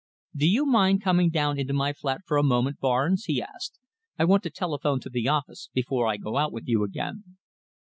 "Do 0.35 0.49
you 0.49 0.65
mind 0.65 1.03
coming 1.03 1.29
down 1.29 1.59
into 1.59 1.73
my 1.73 1.93
flat 1.93 2.21
for 2.25 2.37
a 2.37 2.41
moment, 2.43 2.79
Barnes?" 2.79 3.25
he 3.25 3.39
asked. 3.39 3.77
"I 4.17 4.25
want 4.25 4.41
to 4.41 4.49
telephone 4.49 4.99
to 5.01 5.11
the 5.11 5.27
office 5.27 5.69
before 5.75 6.07
I 6.07 6.17
go 6.17 6.37
out 6.37 6.51
with 6.51 6.67
you 6.67 6.83
again." 6.83 7.37